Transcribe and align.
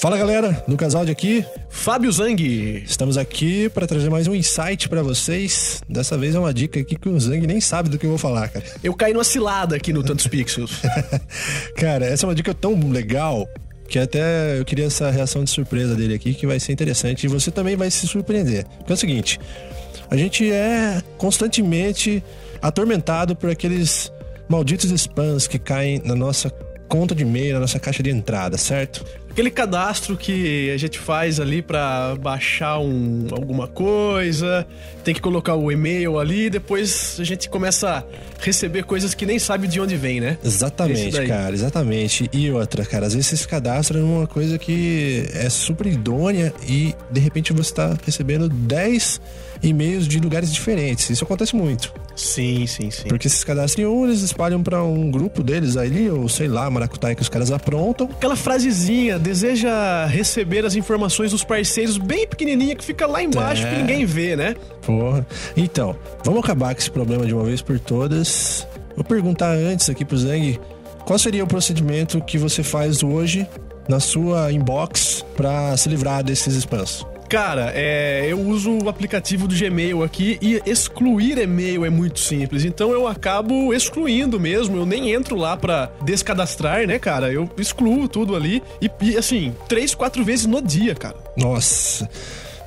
Fala 0.00 0.16
galera, 0.16 0.64
Lucas 0.66 0.94
Aldi 0.94 1.12
aqui. 1.12 1.44
Fábio 1.68 2.10
Zang. 2.10 2.42
Estamos 2.86 3.18
aqui 3.18 3.68
para 3.68 3.86
trazer 3.86 4.08
mais 4.08 4.26
um 4.26 4.34
insight 4.34 4.88
para 4.88 5.02
vocês. 5.02 5.82
Dessa 5.86 6.16
vez 6.16 6.34
é 6.34 6.38
uma 6.38 6.54
dica 6.54 6.80
aqui 6.80 6.96
que 6.96 7.06
o 7.06 7.20
Zang 7.20 7.46
nem 7.46 7.60
sabe 7.60 7.90
do 7.90 7.98
que 7.98 8.06
eu 8.06 8.08
vou 8.08 8.18
falar, 8.18 8.48
cara. 8.48 8.64
Eu 8.82 8.94
caí 8.94 9.12
numa 9.12 9.24
cilada 9.24 9.76
aqui 9.76 9.92
no 9.92 10.02
Tantos 10.02 10.26
Pixels. 10.26 10.80
cara, 11.76 12.06
essa 12.06 12.24
é 12.24 12.28
uma 12.28 12.34
dica 12.34 12.54
tão 12.54 12.80
legal 12.88 13.46
que 13.90 13.98
até 13.98 14.58
eu 14.58 14.64
queria 14.64 14.86
essa 14.86 15.10
reação 15.10 15.44
de 15.44 15.50
surpresa 15.50 15.94
dele 15.94 16.14
aqui, 16.14 16.32
que 16.32 16.46
vai 16.46 16.58
ser 16.58 16.72
interessante 16.72 17.24
e 17.24 17.28
você 17.28 17.50
também 17.50 17.76
vai 17.76 17.90
se 17.90 18.06
surpreender. 18.06 18.64
Porque 18.78 18.92
é 18.92 18.94
o 18.94 18.98
seguinte, 18.98 19.38
a 20.10 20.16
gente 20.16 20.50
é 20.50 21.02
constantemente 21.18 22.24
atormentado 22.62 23.36
por 23.36 23.50
aqueles 23.50 24.10
malditos 24.48 24.90
spams 24.92 25.46
que 25.46 25.58
caem 25.58 26.00
na 26.02 26.14
nossa 26.14 26.50
conta 26.90 27.14
de 27.14 27.22
e-mail, 27.22 27.54
na 27.54 27.60
nossa 27.60 27.78
caixa 27.78 28.02
de 28.02 28.10
entrada, 28.10 28.58
certo? 28.58 29.04
Aquele 29.30 29.50
cadastro 29.50 30.16
que 30.16 30.70
a 30.70 30.76
gente 30.76 30.98
faz 30.98 31.38
ali 31.38 31.62
para 31.62 32.16
baixar 32.16 32.78
um, 32.78 33.28
alguma 33.30 33.68
coisa, 33.68 34.66
tem 35.04 35.14
que 35.14 35.20
colocar 35.20 35.54
o 35.54 35.70
e-mail 35.70 36.18
ali, 36.18 36.50
depois 36.50 37.16
a 37.18 37.24
gente 37.24 37.48
começa 37.48 37.88
a 37.88 38.04
receber 38.40 38.84
coisas 38.84 39.14
que 39.14 39.24
nem 39.24 39.38
sabe 39.38 39.68
de 39.68 39.80
onde 39.80 39.96
vem, 39.96 40.20
né? 40.20 40.36
Exatamente, 40.44 41.26
cara, 41.26 41.54
exatamente. 41.54 42.28
E 42.32 42.50
outra, 42.50 42.84
cara, 42.84 43.06
às 43.06 43.14
vezes 43.14 43.28
você 43.28 43.36
se 43.36 43.48
cadastra 43.48 44.00
numa 44.00 44.26
coisa 44.26 44.58
que 44.58 45.28
é 45.34 45.48
super 45.48 45.86
idônea 45.86 46.52
e 46.68 46.94
de 47.10 47.20
repente 47.20 47.52
você 47.52 47.72
tá 47.72 47.96
recebendo 48.04 48.48
10 48.48 49.20
e-mails 49.62 50.08
de 50.08 50.18
lugares 50.18 50.52
diferentes. 50.52 51.10
Isso 51.10 51.24
acontece 51.24 51.54
muito. 51.54 51.92
Sim, 52.16 52.66
sim, 52.66 52.90
sim. 52.90 53.08
Porque 53.08 53.26
esses 53.26 53.44
cadastros 53.44 53.86
um, 53.86 54.06
eles 54.06 54.20
espalham 54.22 54.62
para 54.62 54.82
um 54.82 55.10
grupo 55.10 55.42
deles 55.42 55.76
ali, 55.76 56.08
ou 56.10 56.28
sei 56.28 56.48
lá, 56.48 56.68
maracutaia 56.70 57.14
que 57.14 57.22
os 57.22 57.28
caras 57.28 57.50
aprontam. 57.50 58.08
Aquela 58.10 58.36
frasezinha, 58.36 59.18
deseja 59.20 60.06
receber 60.06 60.64
as 60.64 60.74
informações 60.74 61.30
dos 61.30 61.44
parceiros 61.44 61.98
bem 61.98 62.26
pequenininha 62.26 62.74
que 62.74 62.84
fica 62.84 63.06
lá 63.06 63.22
embaixo 63.22 63.66
é. 63.66 63.70
que 63.70 63.76
ninguém 63.76 64.04
vê, 64.04 64.34
né? 64.34 64.54
Porra. 64.82 65.26
Então, 65.56 65.96
vamos 66.24 66.42
acabar 66.42 66.74
com 66.74 66.80
esse 66.80 66.90
problema 66.90 67.26
de 67.26 67.34
uma 67.34 67.44
vez 67.44 67.62
por 67.62 67.78
todas. 67.78 68.66
Vou 68.96 69.04
perguntar 69.04 69.52
antes 69.52 69.88
aqui 69.88 70.04
pro 70.04 70.18
Zang, 70.18 70.58
qual 71.04 71.18
seria 71.18 71.44
o 71.44 71.46
procedimento 71.46 72.20
que 72.20 72.38
você 72.38 72.62
faz 72.62 73.02
hoje 73.02 73.46
na 73.88 74.00
sua 74.00 74.52
inbox 74.52 75.24
para 75.36 75.76
se 75.76 75.88
livrar 75.88 76.22
desses 76.22 76.54
spams? 76.54 77.04
Cara, 77.30 77.70
é, 77.76 78.26
eu 78.28 78.40
uso 78.40 78.76
o 78.84 78.88
aplicativo 78.88 79.46
do 79.46 79.54
Gmail 79.54 80.02
aqui 80.02 80.36
e 80.42 80.60
excluir 80.66 81.38
e-mail 81.38 81.84
é 81.84 81.88
muito 81.88 82.18
simples. 82.18 82.64
Então 82.64 82.90
eu 82.90 83.06
acabo 83.06 83.72
excluindo 83.72 84.40
mesmo. 84.40 84.76
Eu 84.76 84.84
nem 84.84 85.12
entro 85.12 85.36
lá 85.36 85.56
pra 85.56 85.92
descadastrar, 86.02 86.84
né, 86.88 86.98
cara? 86.98 87.32
Eu 87.32 87.48
excluo 87.56 88.08
tudo 88.08 88.34
ali 88.34 88.60
e, 88.82 88.90
e 89.00 89.16
assim, 89.16 89.54
três, 89.68 89.94
quatro 89.94 90.24
vezes 90.24 90.46
no 90.46 90.60
dia, 90.60 90.92
cara. 90.92 91.18
Nossa. 91.36 92.10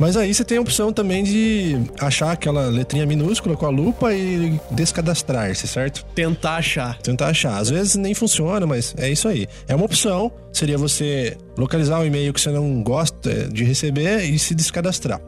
Mas 0.03 0.17
aí 0.17 0.33
você 0.33 0.43
tem 0.43 0.57
a 0.57 0.61
opção 0.61 0.91
também 0.91 1.23
de 1.23 1.77
achar 1.97 2.33
aquela 2.33 2.67
letrinha 2.67 3.05
minúscula 3.05 3.55
com 3.55 3.65
a 3.65 3.69
lupa 3.69 4.13
e 4.13 4.59
descadastrar-se, 4.69 5.65
certo? 5.65 6.03
Tentar 6.13 6.57
achar. 6.57 6.97
Tentar 6.97 7.27
achar. 7.27 7.57
Às 7.57 7.69
vezes 7.69 7.95
nem 7.95 8.13
funciona, 8.13 8.67
mas 8.67 8.93
é 8.97 9.09
isso 9.09 9.29
aí. 9.29 9.47
É 9.65 9.73
uma 9.73 9.85
opção. 9.85 10.29
Seria 10.51 10.77
você 10.77 11.37
localizar 11.57 12.01
o 12.01 12.05
e-mail 12.05 12.33
que 12.33 12.41
você 12.41 12.49
não 12.49 12.83
gosta 12.83 13.47
de 13.47 13.63
receber 13.63 14.25
e 14.25 14.37
se 14.37 14.53
descadastrar. 14.53 15.21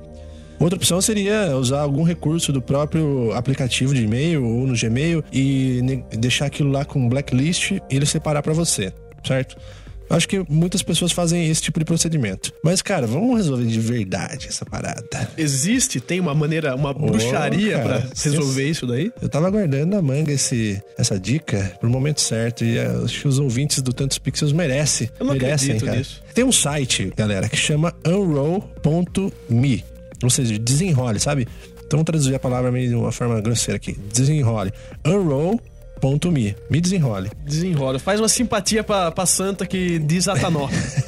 Outra 0.60 0.76
opção 0.76 1.00
seria 1.00 1.56
usar 1.56 1.80
algum 1.80 2.04
recurso 2.04 2.52
do 2.52 2.62
próprio 2.62 3.32
aplicativo 3.32 3.94
de 3.94 4.04
e-mail 4.04 4.46
ou 4.46 4.68
no 4.68 4.76
Gmail 4.78 5.24
e 5.32 6.04
deixar 6.18 6.48
aquilo 6.48 6.70
lá 6.70 6.84
com 6.84 7.08
blacklist 7.08 7.72
e 7.72 7.82
ele 7.90 8.06
separar 8.06 8.44
para 8.44 8.52
você, 8.52 8.92
certo? 9.26 9.56
Acho 10.10 10.28
que 10.28 10.44
muitas 10.50 10.84
pessoas 10.84 11.12
fazem 11.12 11.50
esse 11.50 11.62
tipo 11.62 11.80
de 11.80 11.86
procedimento. 11.86 12.54
Mas, 12.64 12.82
cara, 12.82 13.08
vamos 13.08 13.38
resolver 13.38 13.66
de 13.66 13.80
verdade 13.80 14.48
essa 14.48 14.66
parada. 14.66 15.30
Existe? 15.38 16.00
Tem 16.00 16.20
uma 16.20 16.34
maneira, 16.34 16.76
uma 16.76 16.94
bruxaria 16.94 17.80
para 17.80 18.08
resolver 18.24 18.70
isso 18.70 18.86
daí? 18.86 19.12
Eu 19.22 19.30
tava 19.30 19.50
guardando 19.50 19.92
na 19.92 20.02
manga 20.02 20.32
esse, 20.32 20.82
essa 20.98 21.20
dica 21.20 21.76
pro 21.80 21.90
momento 21.90 22.22
certo 22.22 22.64
e 22.64 22.78
acho 22.80 23.22
que 23.22 23.28
os 23.28 23.40
ouvintes 23.40 23.82
do 23.82 23.94
Tantos 23.94 24.18
Pixels 24.18 24.54
merecem. 24.54 25.10
Eu 25.20 25.26
não 25.26 25.34
merecem, 25.34 25.72
acredito 25.72 25.86
cara. 25.86 25.98
nisso. 25.98 26.24
Tem 26.34 26.44
um 26.44 26.52
site, 26.52 27.12
galera, 27.16 27.50
que 27.50 27.58
chama 27.58 27.94
unroll.me. 28.06 29.84
Ou 30.24 30.30
seja, 30.30 30.58
desenrole, 30.58 31.20
sabe? 31.20 31.48
Então, 31.86 31.98
vamos 31.98 32.06
traduzir 32.06 32.36
a 32.36 32.40
palavra 32.40 32.72
meio 32.72 32.90
de 32.90 32.96
uma 32.96 33.12
forma 33.12 33.40
grosseira 33.42 33.78
aqui. 33.78 33.96
Desenrole. 34.12 34.72
Unroll.me 35.06 35.75
me. 36.32 36.56
Me 36.70 36.80
desenrole. 36.80 37.32
Desenrola. 37.44 38.00
Faz 38.00 38.20
uma 38.20 38.28
simpatia 38.30 38.84
pra, 38.84 39.12
pra 39.12 39.26
santa 39.26 39.66
que 39.66 40.00
desata 40.00 40.50
nó. 40.50 40.70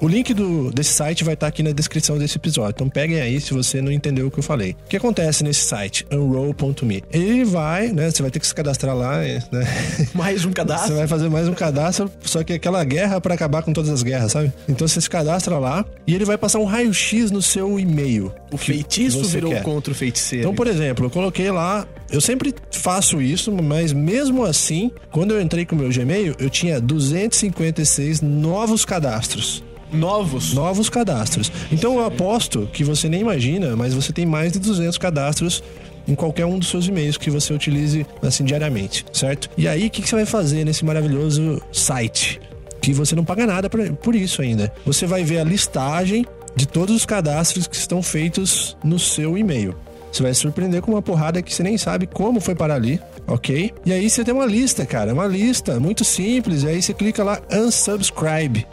o 0.00 0.08
link 0.08 0.32
do, 0.32 0.70
desse 0.70 0.92
site 0.92 1.22
vai 1.24 1.34
estar 1.34 1.46
tá 1.46 1.48
aqui 1.48 1.62
na 1.62 1.72
descrição 1.72 2.18
desse 2.18 2.36
episódio. 2.38 2.70
Então 2.70 2.88
peguem 2.88 3.20
aí 3.20 3.40
se 3.40 3.52
você 3.52 3.82
não 3.82 3.92
entendeu 3.92 4.26
o 4.26 4.30
que 4.30 4.38
eu 4.38 4.42
falei. 4.42 4.76
O 4.86 4.88
que 4.88 4.96
acontece 4.96 5.44
nesse 5.44 5.60
site? 5.60 6.06
Unroll.me. 6.10 7.04
Ele 7.12 7.44
vai, 7.44 7.88
né? 7.88 8.10
Você 8.10 8.22
vai 8.22 8.30
ter 8.30 8.40
que 8.40 8.46
se 8.46 8.54
cadastrar 8.54 8.96
lá, 8.96 9.18
né? 9.18 9.42
Mais 10.14 10.44
um 10.44 10.52
cadastro? 10.52 10.88
Você 10.88 10.94
vai 10.94 11.06
fazer 11.06 11.28
mais 11.28 11.48
um 11.48 11.54
cadastro, 11.54 12.10
só 12.22 12.42
que 12.42 12.52
aquela 12.52 12.82
guerra 12.84 13.20
para 13.20 13.34
acabar 13.34 13.62
com 13.62 13.72
todas 13.72 13.90
as 13.90 14.02
guerras, 14.02 14.32
sabe? 14.32 14.52
Então 14.68 14.88
você 14.88 15.00
se 15.00 15.10
cadastra 15.10 15.58
lá 15.58 15.84
e 16.06 16.14
ele 16.14 16.24
vai 16.24 16.38
passar 16.38 16.58
um 16.58 16.64
raio-x 16.64 17.30
no 17.30 17.42
seu 17.42 17.78
e-mail. 17.78 18.32
O 18.50 18.56
feitiço 18.56 19.22
virou 19.24 19.50
quer. 19.50 19.62
contra 19.62 19.92
o 19.92 19.94
feiticeiro. 19.94 20.44
Então, 20.44 20.54
por 20.54 20.66
exemplo, 20.66 21.06
eu 21.06 21.10
coloquei 21.10 21.50
lá 21.50 21.86
eu 22.10 22.20
sempre 22.20 22.52
faço 22.72 23.22
isso, 23.22 23.52
mas 23.52 23.92
mesmo 23.92 24.44
assim, 24.44 24.90
quando 25.12 25.32
eu 25.32 25.40
entrei 25.40 25.64
com 25.64 25.76
o 25.76 25.78
meu 25.78 25.90
Gmail, 25.90 26.34
eu 26.40 26.50
tinha 26.50 26.80
256 26.80 28.20
novos 28.20 28.84
cadastros. 28.84 29.62
Novos? 29.92 30.54
Novos 30.54 30.88
cadastros. 30.88 31.50
Então 31.70 31.98
eu 31.98 32.06
aposto 32.06 32.68
que 32.72 32.84
você 32.84 33.08
nem 33.08 33.20
imagina, 33.20 33.76
mas 33.76 33.94
você 33.94 34.12
tem 34.12 34.26
mais 34.26 34.52
de 34.52 34.58
200 34.58 34.96
cadastros 34.98 35.62
em 36.06 36.14
qualquer 36.14 36.46
um 36.46 36.58
dos 36.58 36.68
seus 36.68 36.88
e-mails 36.88 37.16
que 37.16 37.30
você 37.30 37.52
utilize 37.52 38.06
assim 38.22 38.44
diariamente, 38.44 39.04
certo? 39.12 39.48
E 39.56 39.68
aí, 39.68 39.86
o 39.86 39.90
que, 39.90 40.02
que 40.02 40.08
você 40.08 40.16
vai 40.16 40.26
fazer 40.26 40.64
nesse 40.64 40.84
maravilhoso 40.84 41.62
site? 41.72 42.40
Que 42.80 42.92
você 42.92 43.14
não 43.14 43.24
paga 43.24 43.46
nada 43.46 43.68
por, 43.68 44.14
isso 44.14 44.42
ainda. 44.42 44.72
Você 44.86 45.06
vai 45.06 45.22
ver 45.22 45.38
a 45.38 45.44
listagem 45.44 46.24
de 46.56 46.66
todos 46.66 46.96
os 46.96 47.06
cadastros 47.06 47.66
que 47.66 47.76
estão 47.76 48.02
feitos 48.02 48.76
no 48.82 48.98
seu 48.98 49.36
e-mail. 49.36 49.76
Você 50.10 50.22
vai 50.22 50.34
se 50.34 50.40
surpreender 50.40 50.82
com 50.82 50.92
uma 50.92 51.02
porrada 51.02 51.40
que 51.40 51.54
você 51.54 51.62
nem 51.62 51.78
sabe 51.78 52.06
como 52.06 52.40
foi 52.40 52.54
parar 52.54 52.74
ali, 52.74 53.00
ok? 53.28 53.72
E 53.86 53.92
aí 53.92 54.10
você 54.10 54.24
tem 54.24 54.34
uma 54.34 54.46
lista, 54.46 54.84
cara, 54.84 55.14
uma 55.14 55.26
lista 55.26 55.78
muito 55.78 56.04
simples. 56.04 56.64
E 56.64 56.68
aí 56.68 56.82
você 56.82 56.92
clica 56.92 57.22
lá 57.22 57.40
unsubscribe. 57.52 58.66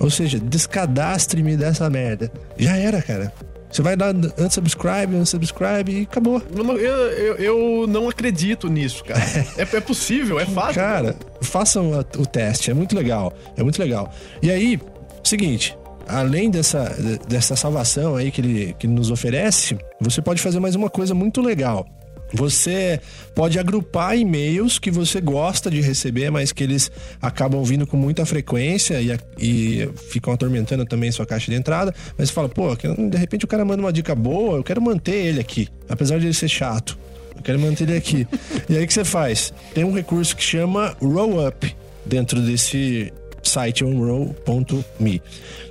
Ou 0.00 0.10
seja, 0.10 0.38
descadastre-me 0.38 1.56
dessa 1.56 1.88
merda. 1.88 2.30
Já 2.58 2.76
era, 2.76 3.00
cara. 3.00 3.32
Você 3.74 3.82
vai 3.82 3.96
dar 3.96 4.14
unsubscribe, 4.38 5.16
unsubscribe 5.16 5.90
e 5.90 6.02
acabou. 6.02 6.40
Eu, 6.54 6.78
eu, 6.78 7.34
eu 7.36 7.86
não 7.88 8.08
acredito 8.08 8.68
nisso, 8.68 9.02
cara. 9.02 9.20
é, 9.58 9.62
é 9.62 9.80
possível, 9.80 10.38
é 10.38 10.46
fácil. 10.46 10.74
Cara, 10.74 11.16
façam 11.40 11.90
o 12.16 12.24
teste, 12.24 12.70
é 12.70 12.74
muito 12.74 12.94
legal. 12.94 13.32
É 13.56 13.64
muito 13.64 13.80
legal. 13.80 14.12
E 14.40 14.48
aí, 14.48 14.80
seguinte, 15.24 15.76
além 16.06 16.50
dessa, 16.50 16.94
dessa 17.28 17.56
salvação 17.56 18.14
aí 18.14 18.30
que 18.30 18.40
ele, 18.40 18.76
que 18.78 18.86
ele 18.86 18.94
nos 18.94 19.10
oferece, 19.10 19.76
você 20.00 20.22
pode 20.22 20.40
fazer 20.40 20.60
mais 20.60 20.76
uma 20.76 20.88
coisa 20.88 21.12
muito 21.12 21.40
legal. 21.40 21.84
Você 22.32 23.00
pode 23.34 23.58
agrupar 23.58 24.16
e-mails 24.16 24.78
que 24.78 24.90
você 24.90 25.20
gosta 25.20 25.70
de 25.70 25.80
receber, 25.80 26.30
mas 26.30 26.52
que 26.52 26.64
eles 26.64 26.90
acabam 27.22 27.62
vindo 27.62 27.86
com 27.86 27.96
muita 27.96 28.26
frequência 28.26 29.00
e, 29.00 29.16
e 29.38 29.88
ficam 30.08 30.32
atormentando 30.32 30.84
também 30.84 31.12
sua 31.12 31.26
caixa 31.26 31.50
de 31.50 31.56
entrada. 31.56 31.94
Mas 32.18 32.28
você 32.28 32.34
fala, 32.34 32.48
pô, 32.48 32.74
de 32.74 33.16
repente 33.16 33.44
o 33.44 33.48
cara 33.48 33.64
manda 33.64 33.82
uma 33.82 33.92
dica 33.92 34.14
boa, 34.14 34.58
eu 34.58 34.64
quero 34.64 34.82
manter 34.82 35.26
ele 35.26 35.40
aqui, 35.40 35.68
apesar 35.88 36.18
de 36.18 36.26
ele 36.26 36.34
ser 36.34 36.48
chato. 36.48 36.98
Eu 37.36 37.42
quero 37.42 37.58
manter 37.58 37.88
ele 37.88 37.96
aqui. 37.96 38.26
e 38.68 38.76
aí 38.76 38.84
o 38.84 38.86
que 38.86 38.94
você 38.94 39.04
faz? 39.04 39.52
Tem 39.72 39.84
um 39.84 39.92
recurso 39.92 40.36
que 40.36 40.42
chama 40.42 40.96
Roll 41.00 41.46
Up 41.46 41.76
dentro 42.04 42.40
desse 42.40 43.12
site 43.44 43.84
onroll.me. 43.84 45.22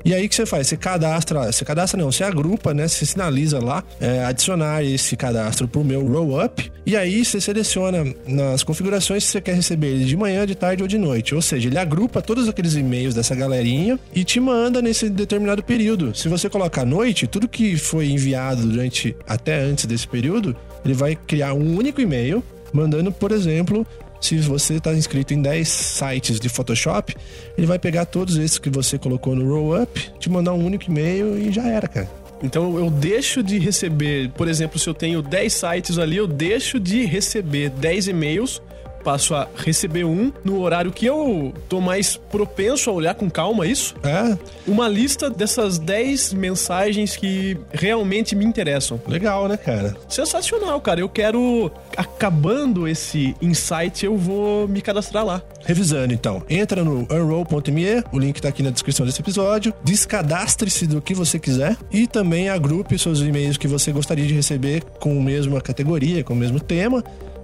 E 0.06 0.14
aí 0.14 0.26
o 0.26 0.30
que 0.30 0.36
você 0.36 0.46
faz? 0.46 0.68
Você 0.68 0.78
cadastra, 0.78 1.52
você 1.52 1.64
cadastra 1.64 2.00
não, 2.00 2.12
você 2.12 2.24
agrupa, 2.24 2.74
né? 2.74 2.88
Você 2.88 3.06
sinaliza 3.06 3.60
lá, 3.60 3.84
é, 4.00 4.24
adicionar 4.26 4.84
esse 4.84 5.16
cadastro 5.16 5.68
pro 5.68 5.84
meu 5.84 6.06
roll 6.06 6.44
up 6.44 6.72
e 6.86 6.98
aí 6.98 7.24
você 7.24 7.40
seleciona 7.40 8.14
nas 8.28 8.64
configurações 8.64 9.24
se 9.24 9.32
você 9.32 9.42
quer 9.42 9.56
receber 9.56 9.88
ele 9.88 10.06
de 10.06 10.18
manhã, 10.18 10.46
de 10.46 10.56
tarde 10.56 10.84
ou 10.84 10.88
de 10.88 10.98
noite. 10.98 11.34
Ou 11.34 11.42
seja, 11.42 11.70
ele 11.70 11.78
agrupa 11.78 12.22
todos 12.22 12.50
aqueles 12.50 12.76
e-mails 12.76 13.16
dessa 13.16 13.34
galerinha 13.34 13.98
e 14.14 14.24
te 14.24 14.40
manda 14.40 14.82
nesse 14.82 15.10
determinado 15.10 15.64
período. 15.64 16.14
Se 16.14 16.28
você 16.28 16.50
colocar 16.50 16.86
noite, 16.86 17.26
tudo 17.26 17.48
que 17.48 17.78
foi 17.78 18.10
enviado 18.10 18.66
durante 18.66 19.16
até 19.26 19.62
antes 19.62 19.86
desse 19.86 20.08
período, 20.08 20.56
ele 20.84 20.94
vai 20.94 21.16
criar 21.16 21.54
um 21.54 21.78
único 21.78 22.02
e-mail 22.02 22.44
mandando, 22.74 23.12
por 23.12 23.32
exemplo, 23.32 23.86
se 24.26 24.38
você 24.38 24.76
está 24.76 24.94
inscrito 24.94 25.34
em 25.34 25.42
10 25.42 25.68
sites 25.68 26.40
de 26.40 26.50
Photoshop, 26.50 27.16
ele 27.58 27.68
vai 27.68 27.78
pegar 27.78 28.06
todos 28.06 28.38
esses 28.38 28.58
que 28.58 28.70
você 28.70 28.98
colocou 28.98 29.36
no 29.36 29.48
roll 29.48 29.82
up, 29.82 30.12
te 30.20 30.30
mandar 30.30 30.54
um 30.54 30.66
único 30.66 30.90
e-mail 30.90 31.38
e 31.38 31.52
já 31.52 31.68
era, 31.68 31.88
cara. 31.88 32.10
Então 32.42 32.78
eu 32.78 32.90
deixo 32.90 33.42
de 33.42 33.58
receber, 33.58 34.30
por 34.32 34.48
exemplo, 34.48 34.78
se 34.78 34.88
eu 34.88 34.94
tenho 34.94 35.22
10 35.22 35.54
sites 35.54 35.98
ali, 35.98 36.18
eu 36.18 36.28
deixo 36.28 36.80
de 36.80 37.06
receber 37.06 37.70
10 37.70 38.10
e-mails 38.10 38.62
passo 39.04 39.36
a 39.36 39.48
receber 39.56 40.04
um 40.06 40.32
no 40.44 40.62
horário 40.62 40.92
que 40.92 41.06
eu 41.06 41.54
tô 41.68 41.82
mais 41.82 42.16
propenso 42.16 42.90
a 42.90 42.94
olhar 42.94 43.14
com 43.16 43.30
calma 43.30 43.68
isso. 43.68 43.96
É, 44.04 44.38
Uma 44.66 44.88
lista 44.88 45.30
dessas 45.30 45.78
10 45.78 46.34
mensagens 46.34 47.16
que 47.16 47.58
realmente 47.72 48.36
me 48.36 48.46
interessam. 48.46 49.00
legal, 49.08 49.48
né, 49.48 49.58
cara? 49.58 49.96
Sensacional, 50.08 50.80
cara. 50.82 51.00
Eu 51.00 51.10
quero. 51.10 51.72
Acabando 51.98 52.88
esse 52.88 53.36
insight, 53.42 54.06
eu 54.06 54.18
vou 54.18 54.68
me 54.68 54.82
cadastrar 54.82 55.26
lá. 55.26 55.42
Revisando 55.66 56.14
então, 56.14 56.44
entra 56.50 56.84
no 56.84 57.08
unroll.me, 57.12 58.04
o 58.12 58.20
link 58.20 58.42
tá 58.42 58.50
aqui 58.50 58.62
na 58.62 58.70
descrição 58.70 59.06
desse 59.06 59.22
episódio, 59.22 59.74
descadastre-se 59.84 60.86
do 60.88 61.02
que 61.02 61.14
você 61.14 61.40
quiser 61.40 61.78
e 61.92 62.06
também 62.06 62.50
agrupe 62.50 62.98
seus 63.00 63.22
e-mails 63.22 63.58
que 63.58 63.68
você 63.68 63.92
gostaria 63.92 64.26
de 64.26 64.34
receber 64.34 64.84
com 65.00 65.18
a 65.18 65.22
mesma 65.22 65.62
categoria, 65.62 66.24
com 66.24 66.34
o 66.34 66.38
mesmo 66.38 66.60
tema. 66.60 67.04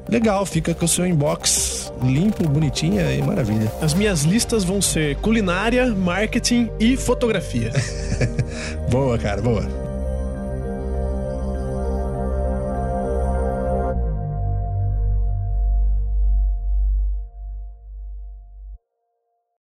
Legal, 0.10 0.46
fica 0.46 0.74
com 0.74 0.86
o 0.86 0.88
seu 0.88 1.06
inbox 1.06 1.94
limpo, 2.02 2.48
bonitinho 2.48 3.00
e 3.00 3.22
maravilha. 3.22 3.72
As 3.82 3.94
minhas 3.94 4.24
listas 4.24 4.64
vão 4.64 4.82
ser 4.82 5.16
culinária, 5.18 5.88
marketing 5.88 6.70
e 6.80 6.98
fotografia. 6.98 7.72
Boa, 8.90 9.18
cara, 9.18 9.42
boa. 9.42 9.89